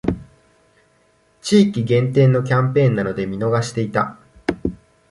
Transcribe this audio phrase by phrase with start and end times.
[1.43, 4.17] 地域限定のキャンペーンなので見逃していた